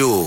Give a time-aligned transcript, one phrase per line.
[0.00, 0.24] Rouge.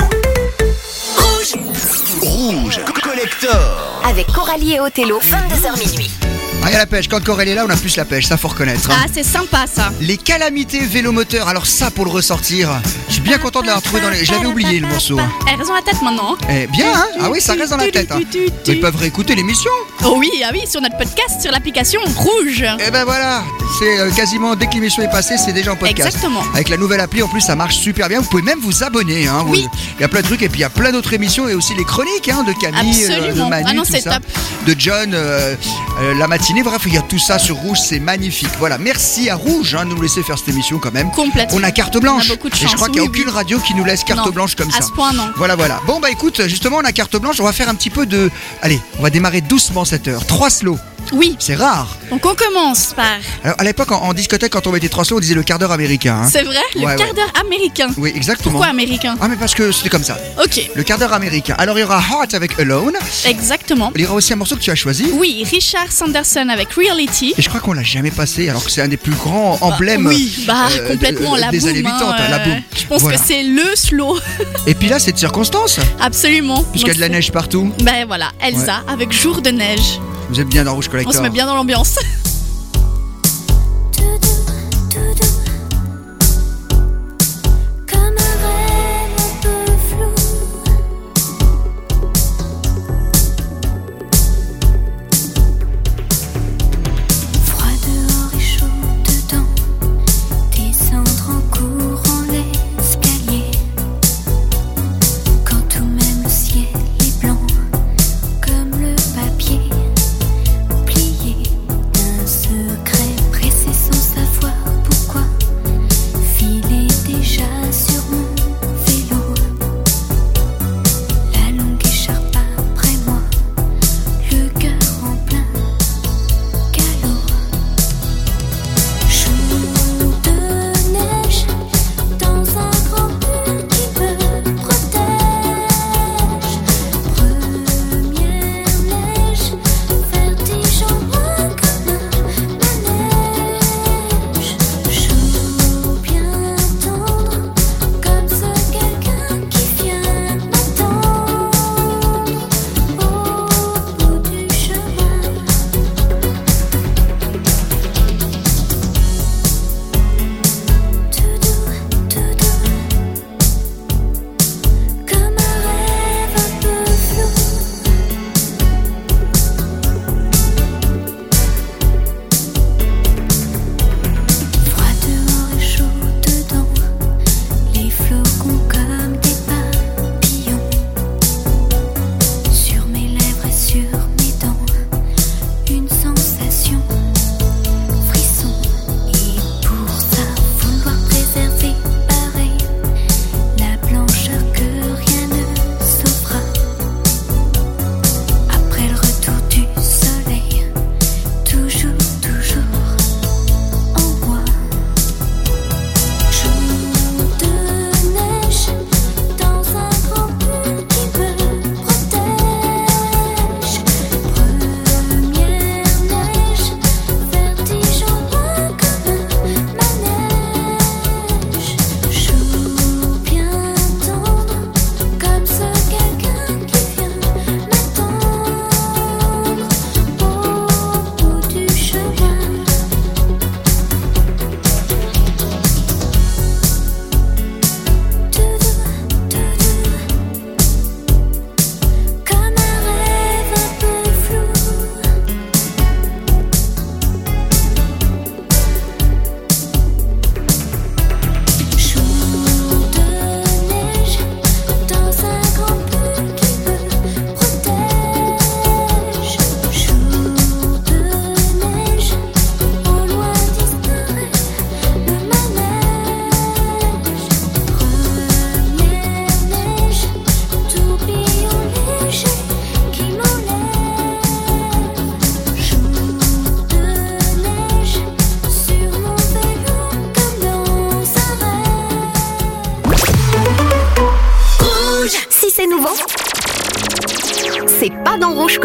[2.21, 2.79] Rouge.
[3.01, 4.01] Collector.
[4.05, 6.30] Avec Coralie et Othello, 22h minuit.
[6.63, 7.07] Ah, il y a la pêche.
[7.07, 8.91] Quand Corel est là, on a plus la pêche, ça faut reconnaître.
[8.91, 8.95] hein.
[9.03, 9.91] Ah, c'est sympa ça.
[9.99, 12.69] Les calamités vélomoteurs, alors ça pour le ressortir,
[13.07, 14.23] je suis bien content de l'avoir trouvé dans les.
[14.23, 15.19] Je l'avais oublié le morceau.
[15.49, 16.33] Elle reste dans la tête maintenant.
[16.39, 16.45] hein.
[16.49, 18.11] Eh bien, hein ah oui, ça reste dans la tête.
[18.11, 18.19] hein.
[18.67, 19.71] Ils peuvent réécouter l'émission.
[20.05, 22.63] Oh oui, ah oui, sur notre podcast, sur l'application Rouge.
[22.85, 23.43] Eh ben voilà,
[23.79, 26.07] c'est euh, quasiment dès que l'émission est passée, c'est déjà en podcast.
[26.15, 26.41] Exactement.
[26.53, 28.19] Avec la nouvelle appli, en plus, ça marche super bien.
[28.21, 29.27] Vous pouvez même vous abonner.
[29.27, 29.65] Hein, Oui.
[29.97, 31.53] Il y a plein de trucs et puis il y a plein d'autres émissions et
[31.55, 33.49] aussi les chroniques hein, de Camille, euh, de Absolument.
[33.49, 34.23] Manu, Ah non, tout c'est ça, top.
[34.67, 35.55] de John, euh,
[36.01, 36.63] euh, la matinée.
[36.63, 38.49] Bref, il y a tout ça sur Rouge, c'est magnifique.
[38.59, 41.11] Voilà, merci à Rouge hein, de nous laisser faire cette émission quand même.
[41.11, 41.57] Complètement.
[41.57, 42.29] On a carte blanche.
[42.29, 43.31] On a beaucoup de et je crois qu'il n'y a aucune oui.
[43.33, 44.81] radio qui nous laisse carte Non, blanche comme à ça.
[44.83, 45.29] ce point, non.
[45.37, 45.79] Voilà, voilà.
[45.87, 47.39] Bon, bah écoute, justement, on a carte blanche.
[47.39, 48.29] On va faire un petit peu de.
[48.61, 50.25] Allez, on va démarrer doucement cette heure.
[50.25, 50.77] Trois slows.
[51.13, 51.97] Oui, C'est rare.
[52.09, 53.05] donc on commence par.
[53.43, 55.59] Alors, à l'époque, en, en discothèque, quand on mettait trois slows, on disait le quart
[55.59, 56.21] d'heure américain.
[56.23, 56.29] hein.
[56.31, 57.13] C'est vrai, le Ouais, quart ouais.
[57.13, 57.87] d'heure américain.
[57.97, 58.51] Oui, exactement.
[58.53, 59.15] Pourquoi américain?
[59.19, 60.17] Ah, mais parce que c'était comme ça.
[60.43, 61.55] Ok, Le quart d'heure américain.
[61.57, 62.93] Alors, il y aura Heart avec Alone.
[63.25, 63.91] exactement.
[63.95, 65.05] Il y aura aussi un morceau que tu as choisi.
[65.13, 67.33] Oui, Richard Sanderson avec Reality.
[67.37, 70.07] Et je crois qu'on l'a jamais passé, alors que c'est un des plus grands emblèmes
[70.07, 71.69] oui, bah euh, complètement de- la des boum.
[71.69, 72.61] années 80, hein, la euh, boum.
[72.77, 73.17] Je pense Voilà.
[73.17, 74.17] que c'est le slow.
[74.67, 76.63] Et puis là, c'est de circonstance, Absolument.
[76.71, 77.71] puisqu'il y a de la Donc, neige partout.
[77.83, 79.99] Ben voilà, Elsa avec Jour de neige.
[80.29, 81.97] Vous êtes bien dans Rouge On se met bien dans l'ambiance.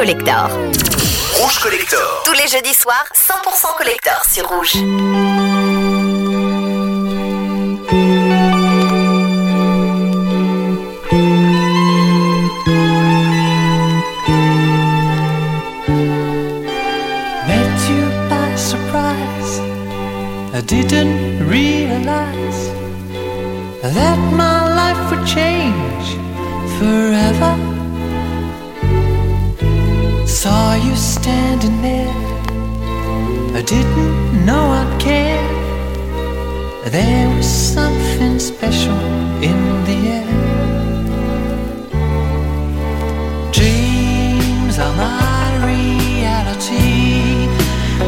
[0.07, 0.49] Collector.
[1.33, 2.23] Rouge Collector.
[2.25, 4.77] Tous les jeudis soirs, 100% Collector sur Rouge.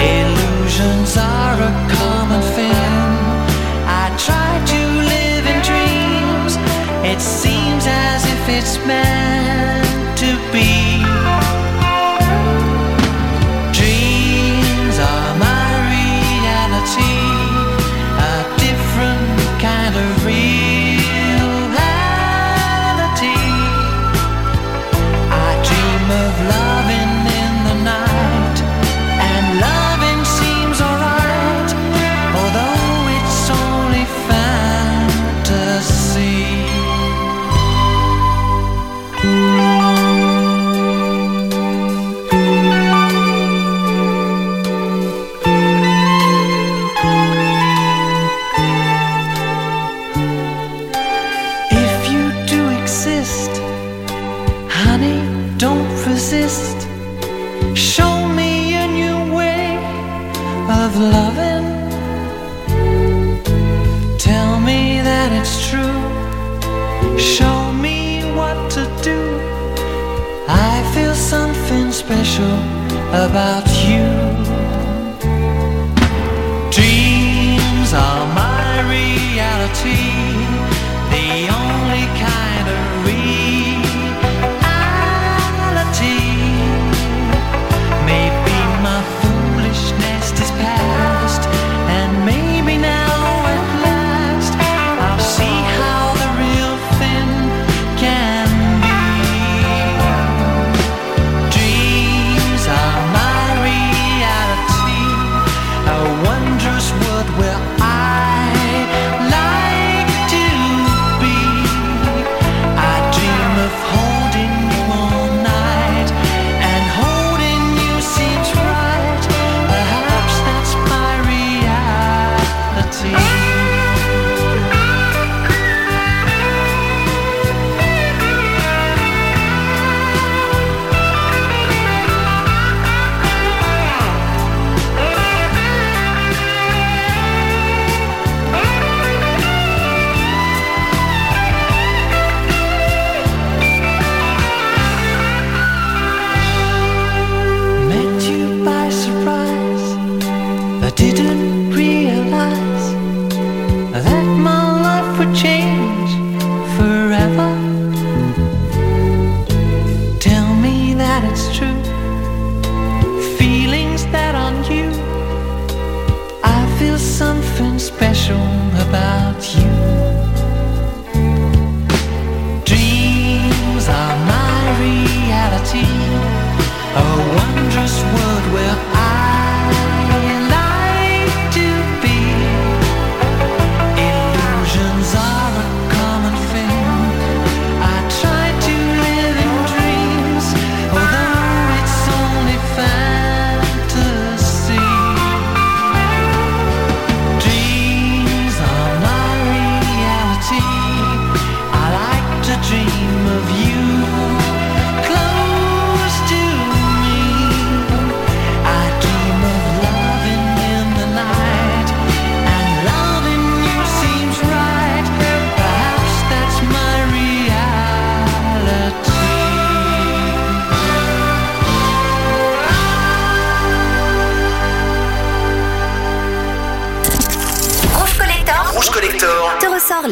[0.00, 2.42] Illusions are a common.
[3.86, 4.80] I try to
[5.12, 6.56] live in dreams.
[7.04, 9.25] It seems as if it's meant.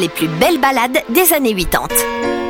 [0.05, 2.44] les plus belles balades des années 80.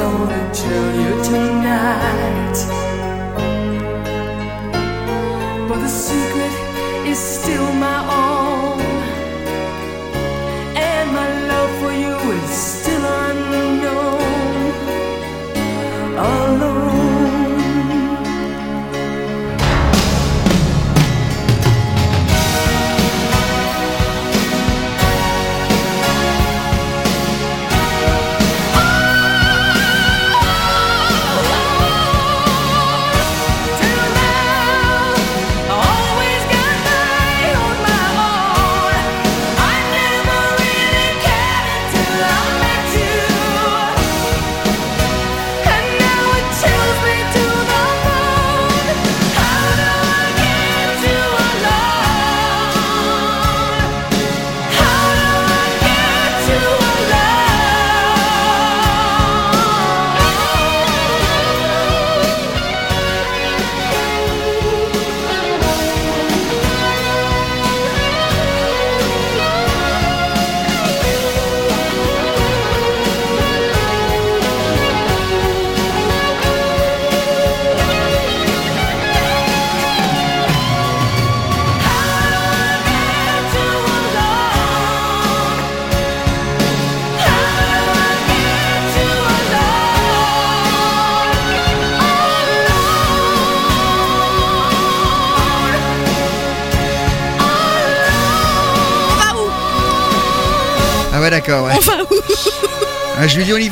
[0.00, 2.89] Gonna tell you tonight.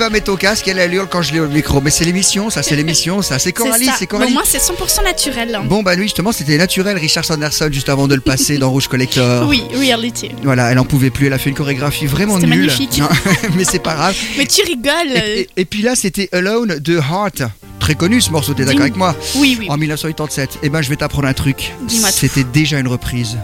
[0.09, 1.81] Va, mets ton casque, elle, elle hurle quand je l'ai au micro.
[1.81, 3.38] Mais c'est l'émission, ça, c'est l'émission, ça.
[3.38, 4.33] C'est Coralie, c'est Au Coralie.
[4.33, 5.55] moins, c'est 100% naturel.
[5.55, 5.62] hein.
[5.67, 8.88] Bon, bah lui, justement, c'était naturel, Richard Sanderson, juste avant de le passer dans Rouge
[8.88, 9.49] Collector.
[9.49, 10.31] Oui, reality.
[10.43, 12.49] Voilà, elle en pouvait plus, elle a fait une chorégraphie vraiment nulle.
[12.49, 12.99] magnifique.
[12.99, 13.09] Non,
[13.57, 14.17] mais c'est pas grave.
[14.37, 15.17] Mais tu rigoles.
[15.17, 17.43] Et, et- et puis là, c'était Alone de Heart.
[17.81, 19.67] Très connu ce morceau, t'es d'accord avec moi Oui, oui.
[19.71, 20.59] En 1987.
[20.62, 21.73] Eh ben, je vais t'apprendre un truc.
[22.11, 23.37] C'était déjà une reprise.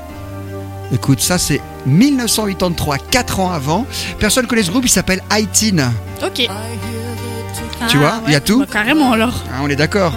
[0.94, 3.84] Écoute, ça c'est 1983, 4 ans avant.
[4.20, 5.90] Personne connaît ce groupe, il s'appelle Haïtine.
[6.24, 6.46] Ok.
[7.88, 8.60] Tu vois, il y a tout.
[8.60, 9.34] bah, Carrément alors.
[9.52, 10.12] Hein, on est d'accord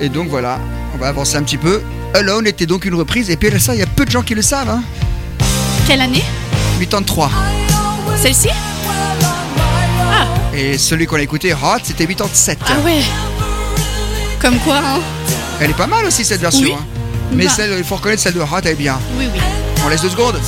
[0.00, 0.58] Et donc voilà,
[0.94, 1.82] on va avancer un petit peu.
[2.14, 4.34] Alone était donc une reprise, et puis ça, il y a peu de gens qui
[4.34, 4.68] le savent.
[4.70, 4.82] Hein.
[5.86, 6.22] Quelle année?
[6.78, 7.30] 83.
[8.20, 8.48] Celle-ci?
[10.54, 12.58] Et celui qu'on a écouté, Hot, c'était 87.
[12.66, 13.00] Ah ouais.
[14.40, 15.00] Comme quoi, hein
[15.60, 16.66] Elle est pas mal aussi cette version.
[16.68, 16.72] Oui.
[16.78, 16.84] hein.
[17.32, 17.50] Mais Bah.
[17.54, 18.98] celle, il faut reconnaître celle de Hot, elle est bien.
[19.16, 19.40] Oui, oui.
[19.84, 20.40] On laisse deux secondes.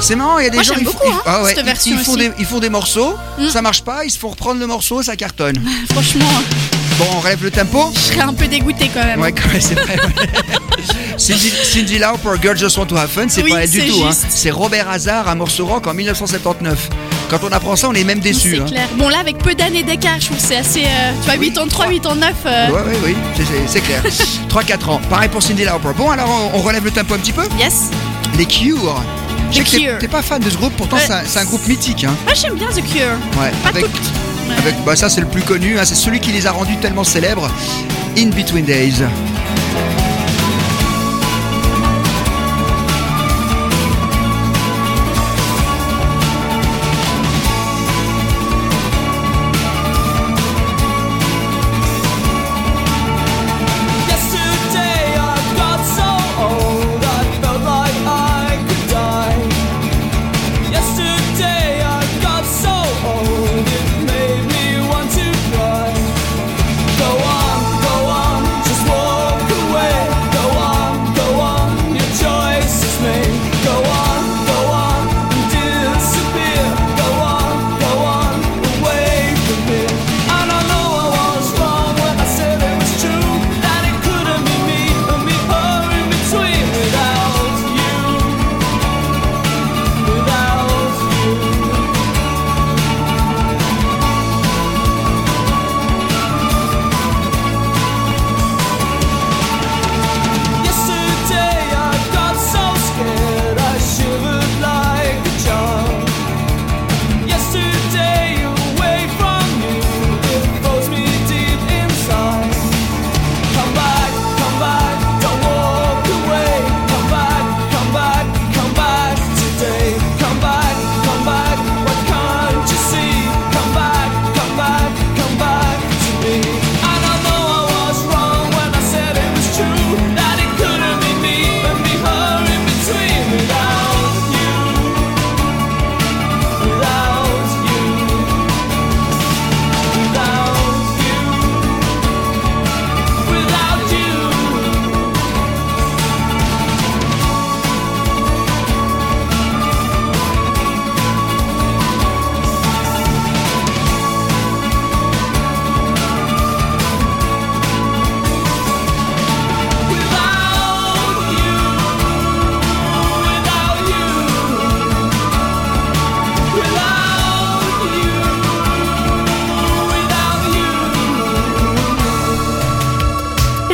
[0.00, 1.42] C'est marrant, il y a des Moi, gens j'aime ils, font- beaucoup, ils- hein, ah
[1.44, 3.48] ouais, cette ils- font des, ils font des morceaux, Mm.
[3.48, 5.62] ça marche pas, ils se font reprendre le morceau, ça cartonne.
[5.92, 6.24] Franchement,
[6.98, 7.90] Bon, on relève le tempo.
[7.94, 9.20] je serais un peu dégoûtée quand même.
[9.20, 9.96] Ouais, c'est vrai.
[11.16, 14.02] Cindy, Cindy Lauper, Girls Just Want to Have Fun, c'est Oui, pas elle du tout.
[14.04, 14.10] hein.
[14.28, 16.88] C'est Robert Hazard, un morceau rock en 1979.
[17.32, 18.56] Quand on apprend ça, on est même déçu.
[18.56, 18.64] C'est hein.
[18.66, 18.88] clair.
[18.98, 20.82] Bon, là, avec peu d'années d'écart, je trouve que c'est assez.
[20.84, 21.86] euh, tu vois, Oui, 83, trois.
[21.86, 22.34] 89.
[22.44, 23.16] euh, Ouais, ouais, oui,
[23.66, 24.02] c'est- clair.
[24.50, 25.00] 3-4 ans.
[25.08, 25.88] Pareil pour Cindy Lauper.
[25.96, 27.44] Bon, alors on, on relève le tempo un petit peu.
[27.58, 27.84] Yes.
[28.36, 29.02] Les Cure.
[29.50, 32.04] Je sais que t'es- pas fan de ce groupe, pourtant c'est un- groupe mythique.
[32.04, 32.14] Hein.
[32.26, 33.40] Moi, j'aime bien The Cure.
[33.40, 33.86] Ouais, Pas avec,
[34.58, 37.04] avec bah ça c'est le plus connu, hein, c'est celui qui les a rendus tellement
[37.04, 37.50] célèbres.
[38.18, 38.96] In Between Days.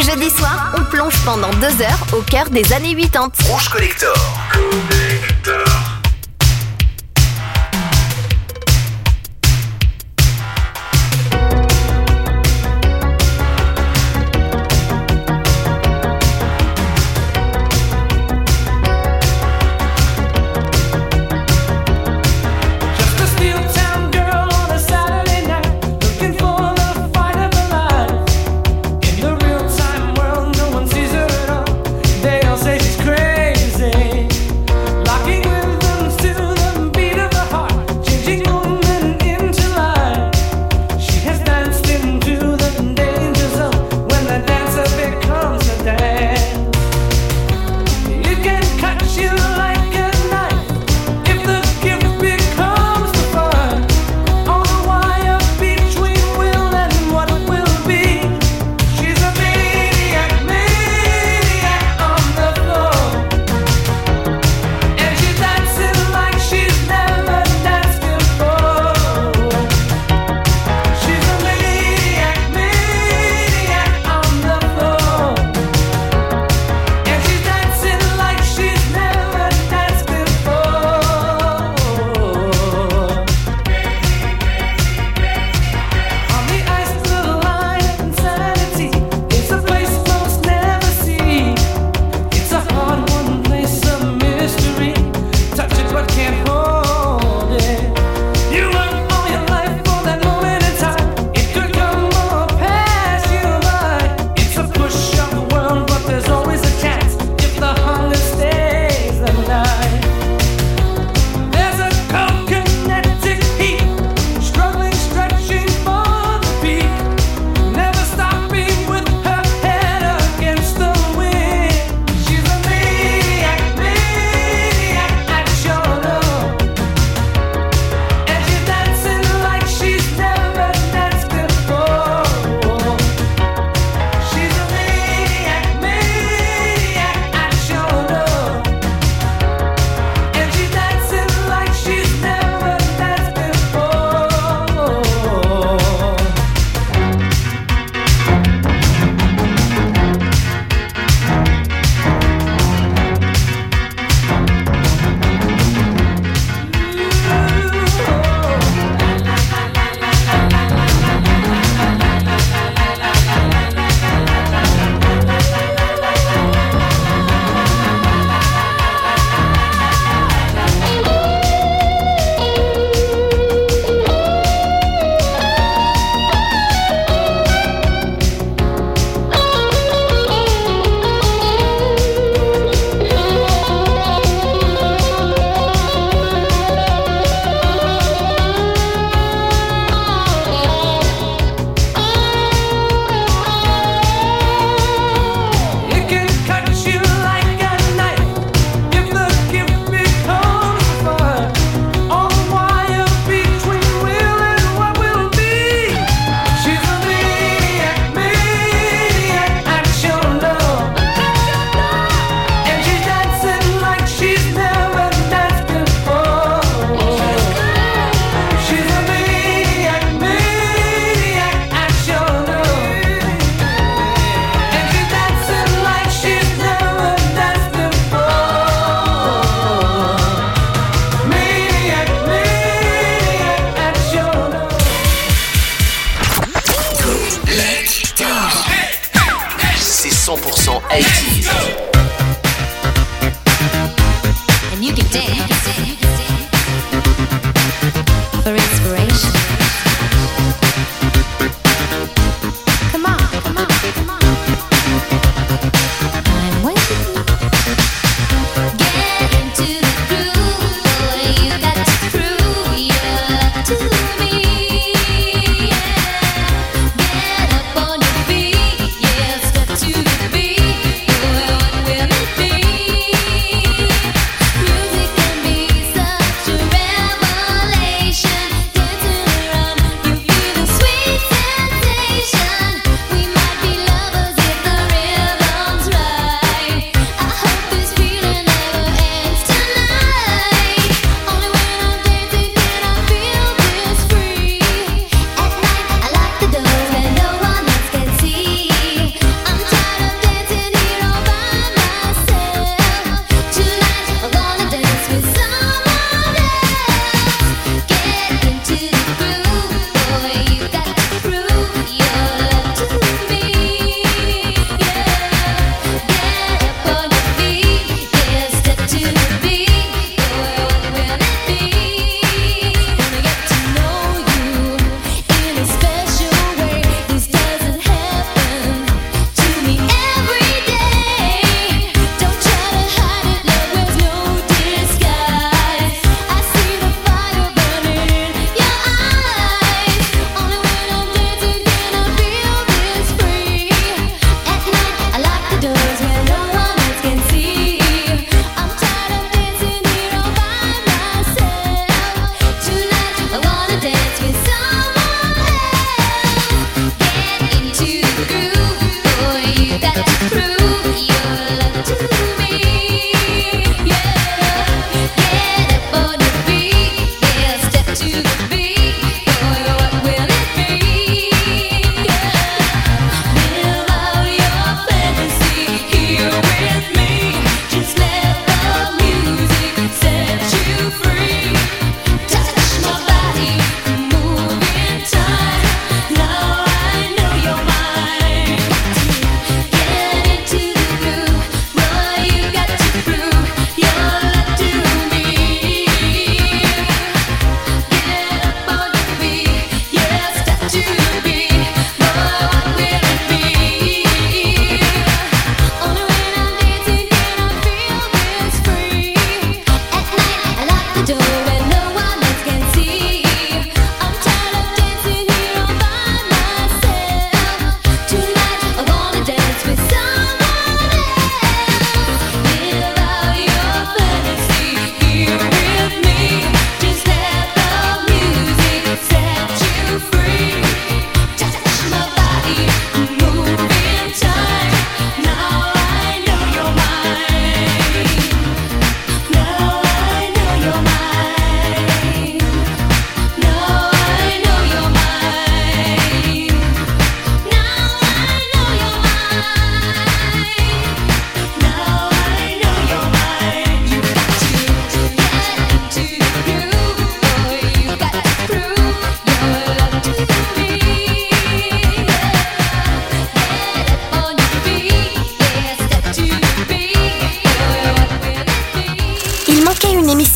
[0.09, 3.31] jeudi soir, on plonge pendant deux heures au cœur des années 80.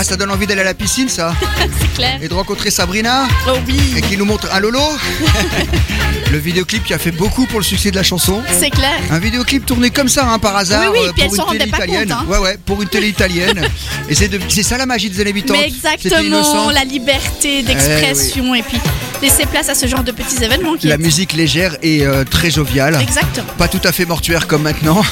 [0.00, 1.34] Ah, ça donne envie d'aller à la piscine, ça
[1.80, 2.18] C'est clair.
[2.22, 3.76] Et de rencontrer Sabrina Oh oui.
[3.96, 4.78] et qui nous montre un Lolo.
[6.30, 8.40] le vidéoclip qui a fait beaucoup pour le succès de la chanson.
[8.58, 8.92] C'est clair.
[9.10, 11.68] Un vidéoclip tourné comme ça, hein, par hasard, Oui, oui, euh, puis pour une télé
[11.68, 12.08] italienne.
[12.08, 12.26] compte, hein.
[12.28, 13.60] Ouais, ouais, pour une télé italienne.
[14.08, 15.58] et c'est de- c'est ça la magie des années 80.
[15.58, 18.78] Mais exactement, la liberté d'expression et puis
[19.20, 22.22] laisser place à ce genre de petits événements qui La est musique légère et euh,
[22.24, 22.96] très joviale.
[23.02, 23.46] Exactement.
[23.58, 25.02] Pas tout à fait mortuaire comme maintenant.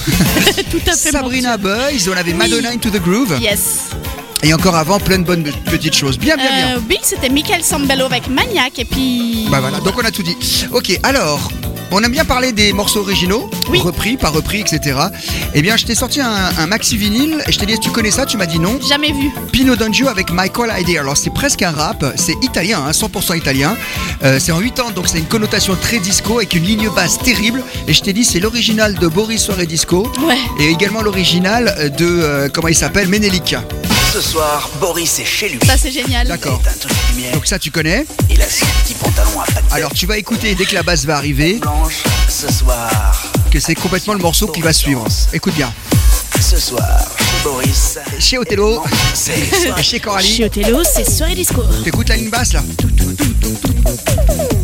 [0.71, 3.37] tout à fait Sabrina Boys, on avait Madonna Into the Groove.
[3.41, 3.91] Yes.
[4.43, 6.19] Et encore avant, plein de bonnes petites choses.
[6.19, 6.77] Bien, bien, bien.
[6.77, 9.47] Euh, oui, c'était Michael Sambello avec Maniac et puis.
[9.51, 10.37] Bah voilà, donc on a tout dit.
[10.73, 11.51] Ok, alors,
[11.91, 13.81] on aime bien parler des morceaux originaux, Oui.
[13.81, 14.99] repris, pas repris, etc.
[15.55, 18.11] Eh bien, je t'ai sorti un, un maxi vinyle et je t'ai dit, tu connais
[18.11, 18.79] ça Tu m'as dit non.
[18.87, 19.31] Jamais vu.
[19.53, 21.01] Pino D'Angio avec Michael Idea.
[21.01, 23.75] Alors, c'est presque un rap, c'est italien, hein, 100% italien.
[24.23, 27.19] Euh, c'est en 8 ans, donc c'est une connotation très disco avec une ligne basse
[27.19, 27.63] terrible.
[27.89, 30.37] Et je t'ai dit, c'est l'original de Boris Soirée Disco Ouais.
[30.61, 33.57] et également l'original de, euh, comment il s'appelle, Menelik.
[34.17, 35.59] Ce soir, Boris est chez lui.
[35.67, 36.27] Ça, c'est génial.
[36.27, 36.59] D'accord.
[36.63, 37.35] Éteint toutes les lumières.
[37.35, 38.07] Donc ça, tu connais.
[38.31, 41.05] Il a son petit pantalon à pattes Alors, tu vas écouter dès que la basse
[41.05, 42.03] va arriver blanches.
[42.27, 45.07] Ce soir, que c'est complètement le morceau qui va suivre.
[45.35, 45.71] Écoute bien.
[46.41, 47.99] ce soir, chez Boris.
[48.19, 48.83] Chez Othello.
[49.13, 50.35] C'est chez Coralie.
[50.35, 51.63] Chez Othello, c'est soirée disco.
[51.85, 52.65] T'écoutes la ligne basse là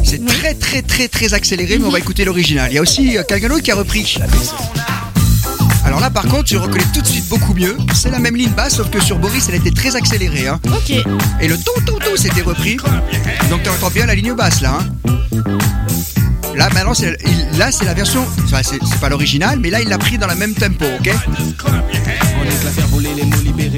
[0.03, 2.73] C'est très très très très accéléré mais on va écouter l'original.
[2.73, 4.19] Il y a aussi euh, quelqu'un d'autre qui a repris.
[5.93, 7.77] Alors là, par contre, tu reconnais tout de suite beaucoup mieux.
[7.93, 10.49] C'est la même ligne basse, sauf que sur Boris, elle était très accélérée.
[10.49, 10.59] Hein.
[10.69, 10.91] Ok.
[11.39, 12.79] Et le tout, tout, tout, c'était repris.
[13.51, 14.79] Donc tu entends bien la ligne basse là.
[14.81, 15.43] hein.
[16.57, 17.19] Là, maintenant, c'est,
[17.59, 18.25] là, c'est la version.
[18.45, 21.11] Enfin, c'est, c'est pas l'original, mais là, il l'a pris dans le même tempo, ok?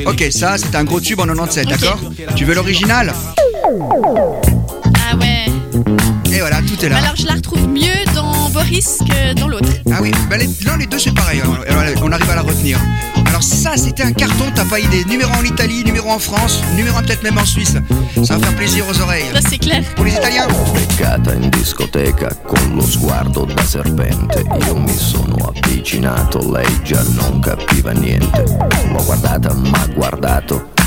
[0.07, 1.71] Ok, ça, c'était un gros tube en 97, Ok.
[1.81, 2.01] d'accord?
[2.37, 3.13] Tu veux l'original?
[5.11, 5.47] Ah ouais.
[6.33, 6.99] Et voilà, tout est là.
[6.99, 8.04] Alors je la retrouve mieux
[8.65, 9.69] dans Boris que dans l'autre.
[9.91, 12.79] Ah oui, bah les, non, les deux c'est pareil, on, on arrive à la retenir.
[13.27, 15.05] Alors ça c'était un carton, t'as pas idée.
[15.05, 17.77] Numéro en Italie, numéro en France, numéro un peut-être même en Suisse.
[18.25, 19.25] Ça va faire plaisir aux oreilles.
[19.33, 19.83] Là c'est clair.
[19.97, 26.51] Pour les Italiens Beccata in discoteca con lo sguardo da serpente Io mi sono avvicinato,
[26.51, 28.45] lei già non capiva niente
[28.91, 30.74] L'ho guardata, m'ha guardato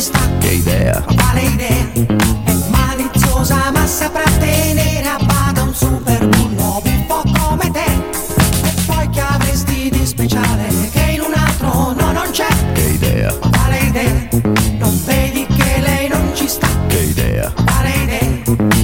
[0.00, 0.20] Ci sta?
[0.38, 1.90] che idea, Quale idea?
[2.44, 7.84] È maliziosa ma saprà tenere a bada un super bullo buffo come te.
[7.84, 12.46] E poi che avresti di speciale che in un altro no non c'è?
[12.72, 14.28] che idea, Quale idea?
[14.78, 16.68] Non vedi che lei non ci sta?
[16.86, 18.28] che idea, Quale idea?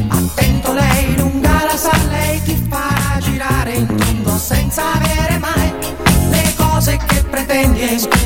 [0.09, 5.73] Attento lei lunga la sa, lei ti farà girare in tondo senza avere mai
[6.31, 8.26] le cose che pretendi e scusa,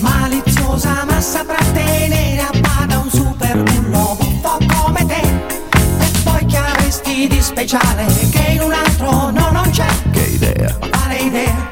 [0.00, 5.20] Maliziosa ma saprà tenere a bada un super bullo buffo come te.
[5.20, 9.86] E poi che avresti di speciale che in un altro no non c'è?
[10.10, 11.68] che idea, Quale idea?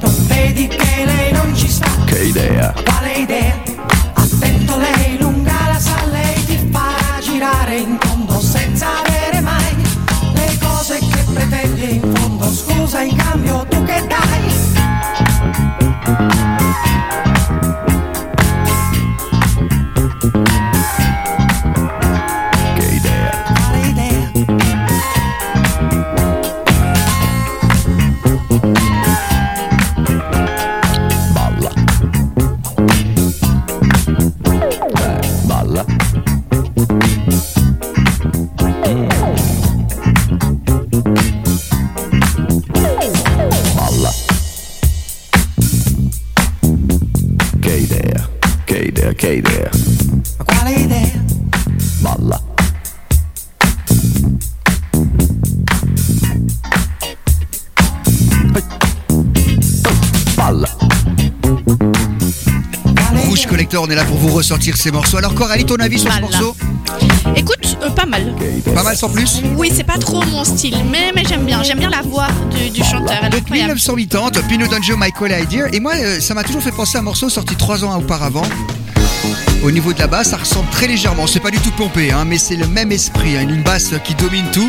[0.00, 1.86] Non vedi che lei non ci sta?
[2.06, 3.60] che idea, Quale idea?
[63.82, 65.16] On est là pour vous ressortir ces morceaux.
[65.16, 66.54] Alors Coralie, ton avis sur ce morceau
[67.34, 68.34] Écoute, euh, pas mal.
[68.74, 71.62] Pas mal sans plus Oui, c'est pas trop mon style, mais, mais j'aime bien.
[71.62, 73.16] J'aime bien la voix du, du chanteur.
[73.22, 73.74] Elle Donc incroyable.
[73.74, 75.68] 1980, Pino D'Angelo, Michael Idea.
[75.72, 78.44] Et moi, euh, ça m'a toujours fait penser à un morceau sorti trois ans auparavant.
[79.62, 81.26] Au niveau de la basse, ça ressemble très légèrement.
[81.26, 83.36] C'est pas du tout pompé, hein, mais c'est le même esprit.
[83.36, 84.68] hein, une basse qui domine tout.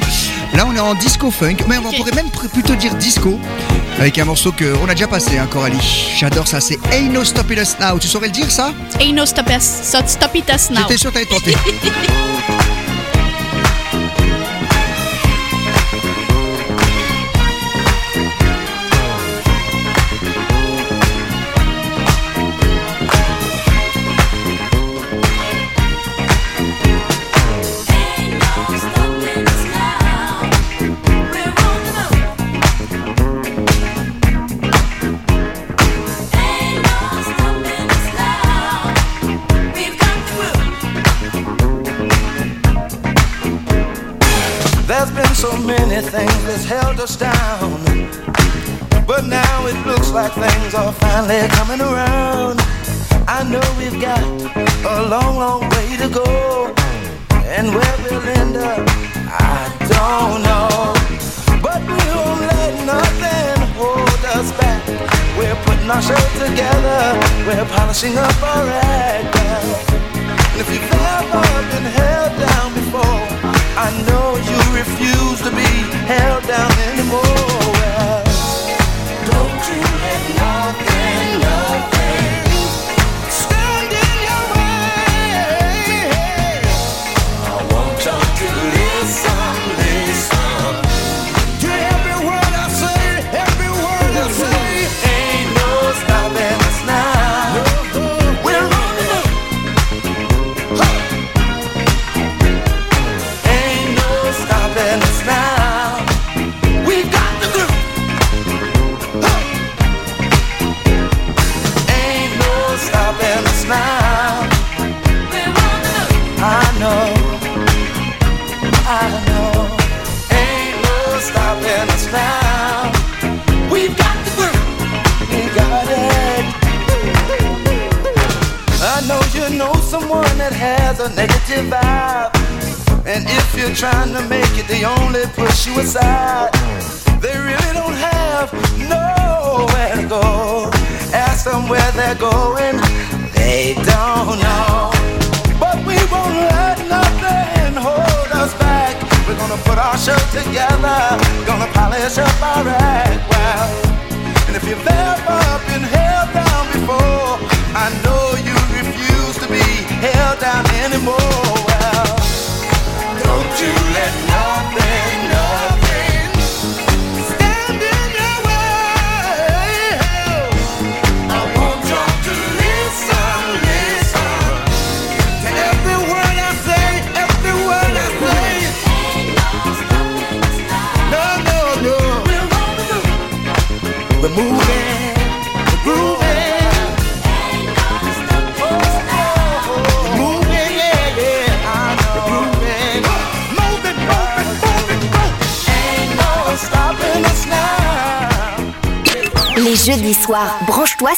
[0.53, 3.39] Là, on est en disco funk, mais on pourrait même plutôt dire disco.
[3.99, 5.77] Avec un morceau qu'on a déjà passé, hein, Coralie.
[6.17, 7.97] J'adore ça, c'est Ain't No Stopping Us Now.
[7.99, 8.73] Tu saurais le dire ça?
[8.99, 9.63] Ain't no stop us,
[10.05, 10.81] stop it us now.
[10.81, 11.55] J'étais sûr que t'allais tenter.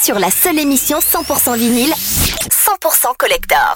[0.06, 3.76] sur la seule émission 100% vinyle, 100% collector.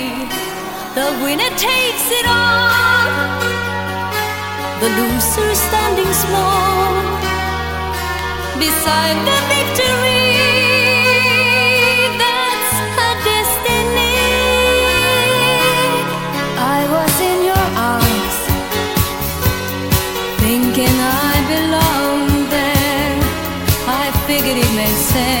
[0.93, 3.39] The winner takes it all.
[4.81, 6.91] The loser standing small
[8.59, 10.35] beside the victory.
[12.19, 14.19] That's her destiny.
[16.59, 18.37] I was in your arms,
[20.43, 23.15] thinking I belonged there.
[23.87, 25.40] I figured it made sense.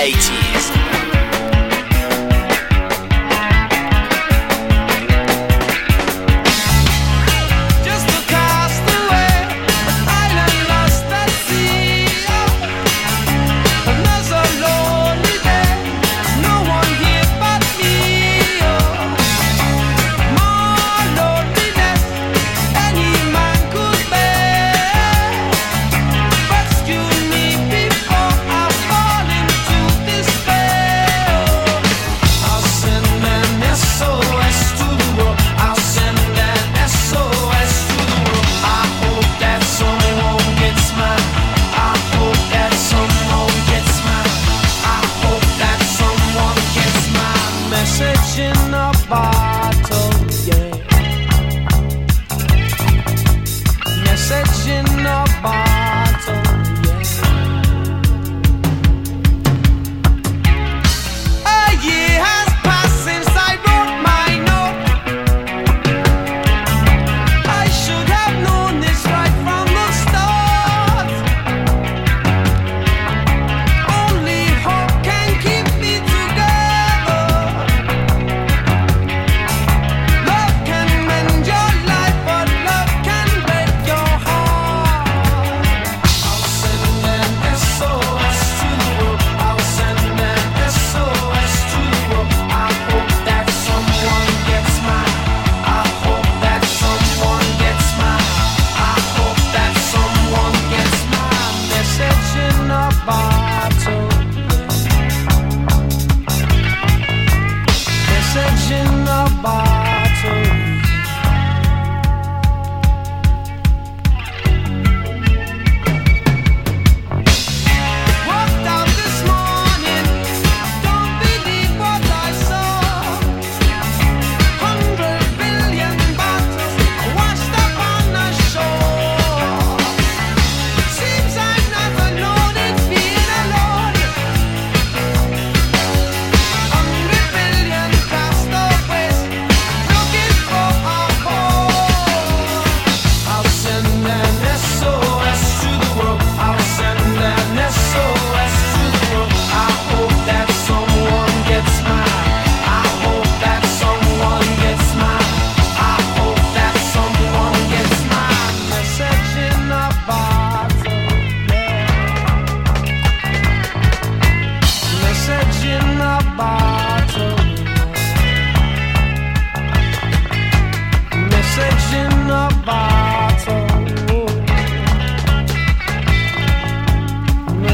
[0.00, 0.39] 80s.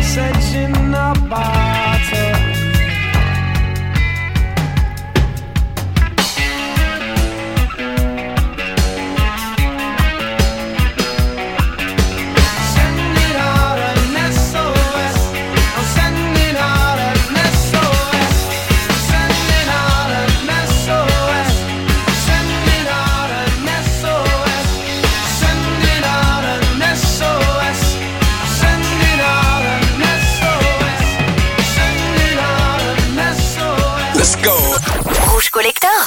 [0.06, 1.16] setting up.
[1.28, 1.75] bar.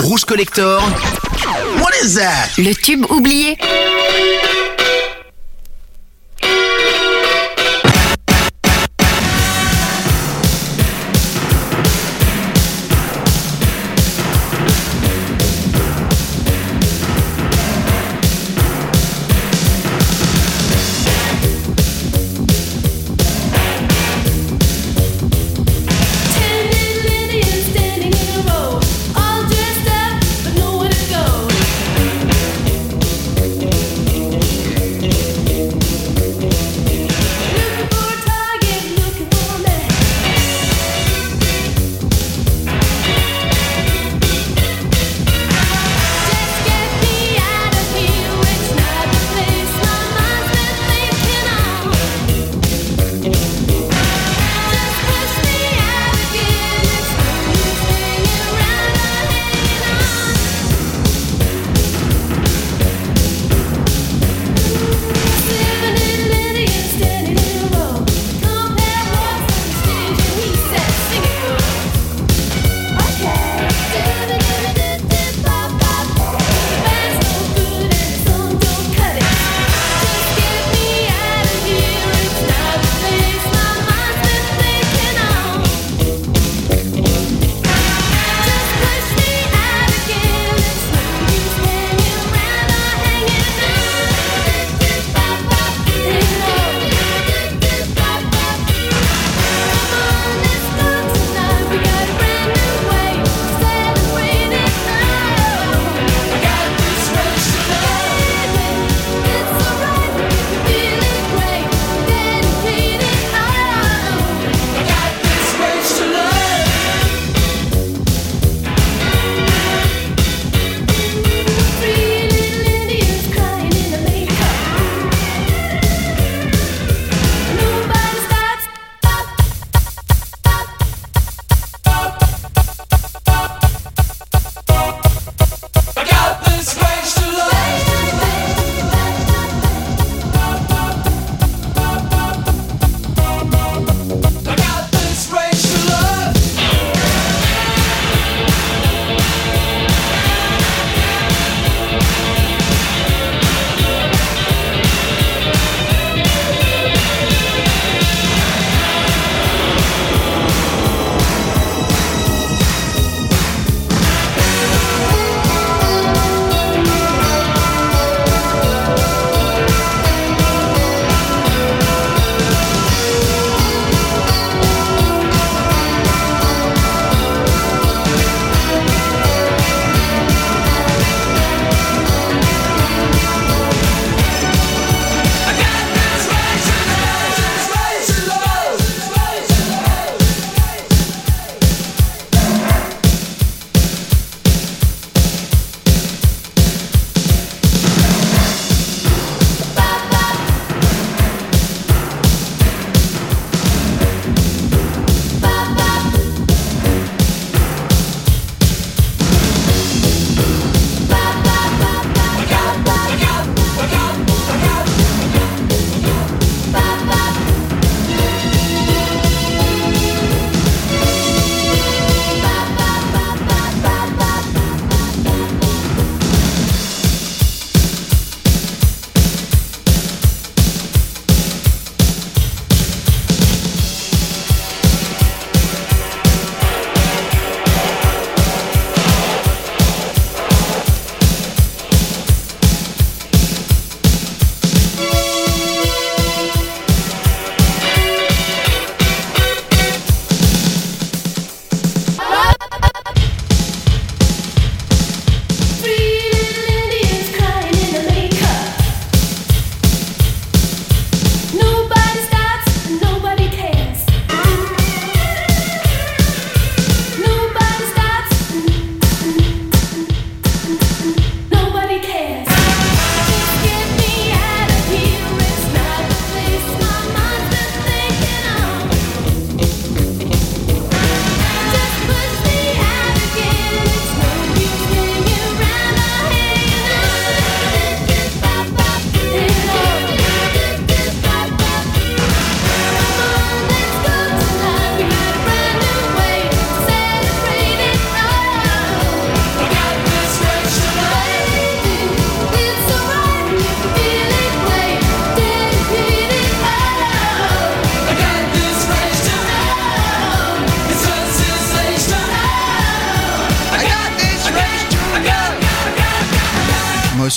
[0.09, 0.79] Rouge Collector.
[1.79, 2.49] What is that?
[2.57, 3.55] Le tube oublié.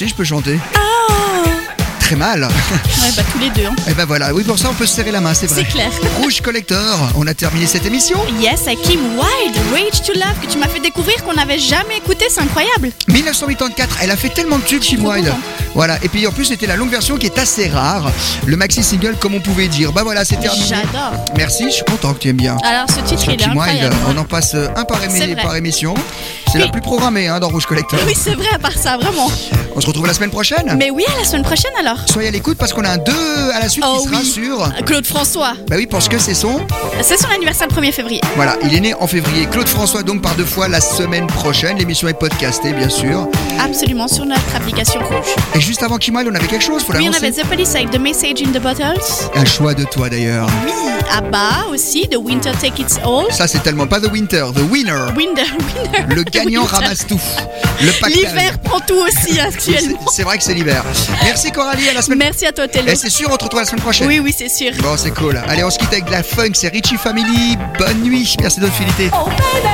[0.08, 0.58] Je peux chanter.
[2.00, 2.42] Très mal.
[2.42, 3.66] Ouais, bah tous les deux.
[3.66, 3.74] hein.
[3.88, 5.64] Et ben voilà, oui, pour ça, on peut se serrer la main, c'est vrai.
[5.64, 5.90] C'est clair.
[6.20, 8.18] Rouge Collector, on a terminé cette émission.
[8.40, 11.96] Yes, avec Kim Wilde, Rage to Love, que tu m'as fait découvrir qu'on n'avait jamais
[11.98, 12.90] écouté, c'est incroyable.
[13.08, 15.32] 1984, elle a fait tellement de tubes, Kim Wilde.
[15.74, 18.10] Voilà, et puis en plus, c'était la longue version qui est assez rare.
[18.46, 19.92] Le maxi single, comme on pouvait dire.
[19.92, 20.64] Bah voilà, c'est terminé.
[20.66, 21.12] J'adore.
[21.36, 22.56] Merci, je suis content que tu aimes bien.
[22.64, 23.94] Alors ce titre, il est incroyable.
[24.08, 25.94] on en passe un par, émi- émission.
[26.52, 27.98] C'est la plus programmée hein, dans Rouge Collector.
[28.06, 29.30] Oui, c'est vrai, à part ça, vraiment.
[29.74, 30.74] On se retrouve la semaine prochaine?
[30.76, 31.96] Mais oui, à la semaine prochaine alors.
[32.10, 33.12] Soyez à l'écoute parce qu'on a un 2
[33.54, 34.26] à la suite Oh qui sera oui.
[34.26, 34.84] sur.
[34.84, 36.60] Claude François, Bah oui, parce que c'est son.
[37.00, 38.20] c'est son anniversaire le 1er février.
[38.36, 39.46] Voilà, il est né en février.
[39.46, 41.78] Claude François, donc par deux fois la semaine prochaine.
[41.78, 43.26] L'émission est podcastée, bien sûr.
[43.58, 45.34] Absolument, sur notre application rouge.
[45.54, 47.74] Et juste avant Kim Wilde, on avait quelque chose, faut Oui, on avait The Police
[47.74, 49.00] avec The Message in the Bottles.
[49.34, 50.48] Un choix de toi d'ailleurs.
[50.64, 50.72] Oui,
[51.10, 53.32] ABBA aussi, The Winter Take Its All.
[53.32, 55.06] Ça, c'est tellement pas The Winter, The Winner.
[55.16, 55.42] Winter,
[55.74, 56.14] Winner.
[56.14, 56.74] Le gagnant Winter.
[56.76, 57.20] ramasse tout.
[57.80, 58.08] Le.
[58.08, 59.98] L'hiver prend tout aussi C'est actuellement.
[60.12, 60.84] c'est vrai que c'est l'hiver.
[61.24, 62.88] Merci Coralie, à la semaine Merci à toi, Tello.
[62.88, 64.06] Et c'est sûr, on se retrouve la semaine prochaine.
[64.06, 64.72] Oui, oui, c'est sûr.
[64.82, 65.40] Bon, c'est cool.
[65.48, 67.56] Allez, on se quitte avec de la funk, c'est Richie Family.
[67.78, 68.36] Bonne nuit.
[68.40, 69.10] Merci de fidélité.
[69.14, 69.68] Oh baby,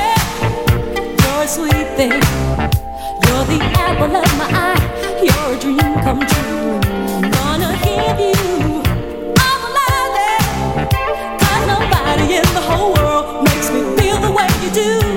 [1.22, 2.12] you're a sweet thing.
[3.26, 4.87] You're the apple of my eye.
[14.70, 15.07] Do.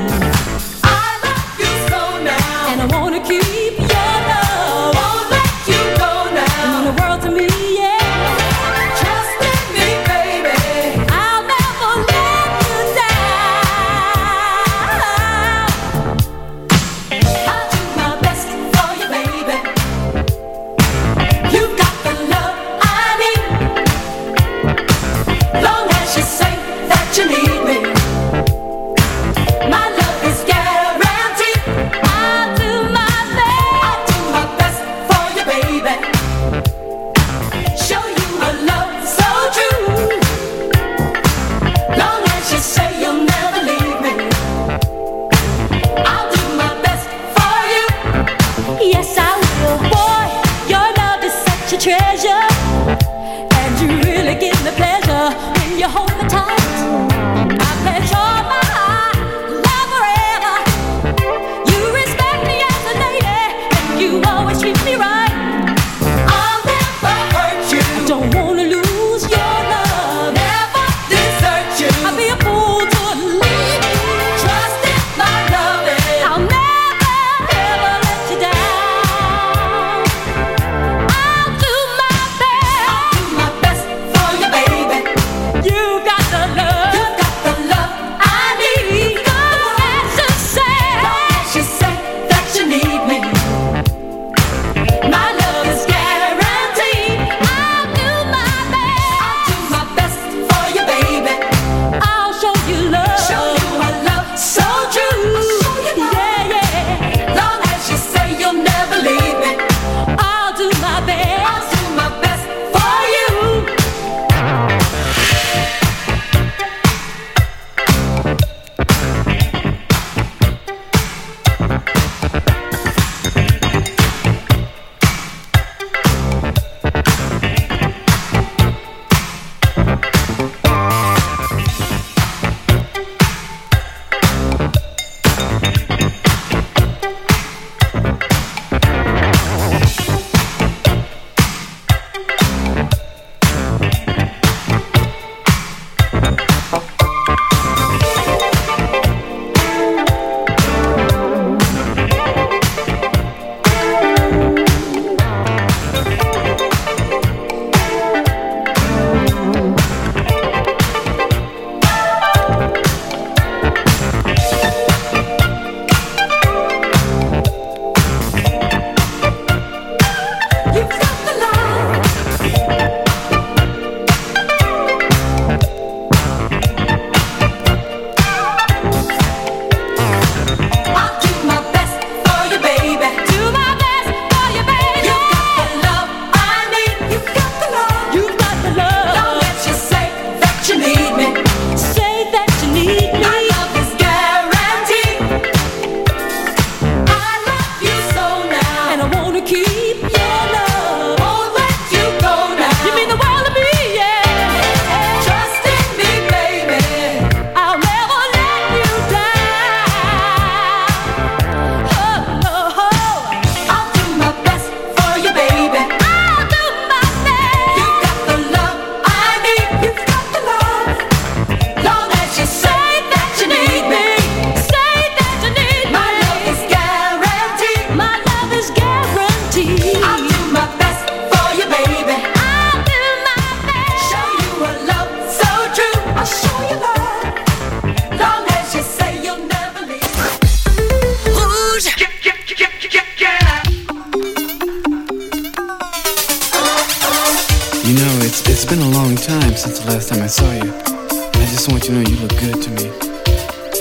[251.92, 252.90] you know you look good to me.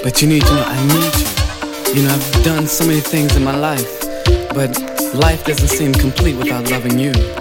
[0.03, 2.03] But you need to know I need you.
[2.03, 4.01] You know, I've done so many things in my life,
[4.53, 4.77] but
[5.15, 7.40] life doesn't seem complete without loving you.